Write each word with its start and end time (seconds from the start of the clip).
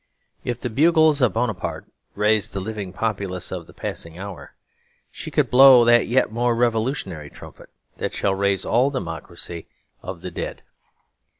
If 0.43 0.59
the 0.59 0.71
bugles 0.71 1.21
of 1.21 1.33
Bonaparte 1.33 1.85
raised 2.15 2.53
the 2.53 2.59
living 2.59 2.91
populace 2.91 3.51
of 3.51 3.67
the 3.67 3.71
passing 3.73 4.17
hour, 4.17 4.55
she 5.11 5.29
could 5.29 5.51
blow 5.51 5.85
that 5.85 6.07
yet 6.07 6.31
more 6.31 6.55
revolutionary 6.55 7.29
trumpet 7.29 7.69
that 7.97 8.11
shall 8.11 8.33
raise 8.33 8.65
all 8.65 8.89
the 8.89 8.97
democracy 8.97 9.67
of 10.01 10.21
the 10.21 10.31
dead. 10.31 10.63